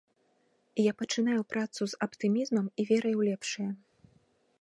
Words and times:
Я 0.89 0.93
пачынаю 1.01 1.41
працу 1.53 1.81
з 1.91 1.99
аптымізмам 2.05 2.67
і 2.85 2.87
верай 2.93 3.13
у 3.21 3.29
лепшае. 3.29 3.67